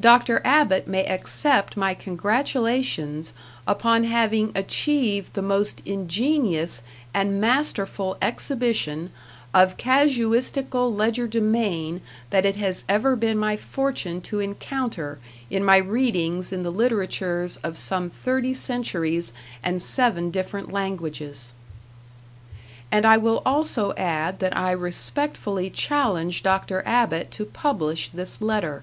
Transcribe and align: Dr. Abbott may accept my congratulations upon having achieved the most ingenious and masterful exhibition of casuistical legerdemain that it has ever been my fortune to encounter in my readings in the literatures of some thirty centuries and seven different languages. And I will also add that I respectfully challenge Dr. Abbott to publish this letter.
Dr. 0.00 0.40
Abbott 0.46 0.88
may 0.88 1.04
accept 1.04 1.76
my 1.76 1.92
congratulations 1.92 3.34
upon 3.66 4.04
having 4.04 4.50
achieved 4.54 5.34
the 5.34 5.42
most 5.42 5.82
ingenious 5.84 6.82
and 7.12 7.38
masterful 7.38 8.16
exhibition 8.22 9.10
of 9.52 9.76
casuistical 9.76 10.90
legerdemain 10.90 12.00
that 12.30 12.46
it 12.46 12.56
has 12.56 12.84
ever 12.88 13.14
been 13.14 13.36
my 13.36 13.58
fortune 13.58 14.22
to 14.22 14.40
encounter 14.40 15.18
in 15.50 15.62
my 15.62 15.76
readings 15.76 16.50
in 16.50 16.62
the 16.62 16.72
literatures 16.72 17.58
of 17.62 17.76
some 17.76 18.08
thirty 18.08 18.54
centuries 18.54 19.34
and 19.62 19.82
seven 19.82 20.30
different 20.30 20.72
languages. 20.72 21.52
And 22.90 23.04
I 23.04 23.18
will 23.18 23.42
also 23.44 23.92
add 23.98 24.38
that 24.38 24.56
I 24.56 24.70
respectfully 24.72 25.68
challenge 25.68 26.42
Dr. 26.42 26.82
Abbott 26.86 27.30
to 27.32 27.44
publish 27.44 28.08
this 28.08 28.40
letter. 28.40 28.82